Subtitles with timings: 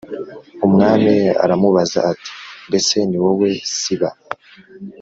[0.65, 1.13] Umwami
[1.43, 2.31] aramubaza ati
[2.67, 4.09] “Mbese ni wowe Siba?”